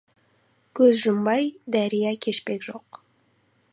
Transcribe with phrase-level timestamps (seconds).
[0.79, 3.03] Көз жұмбай дария кешпек жоқ.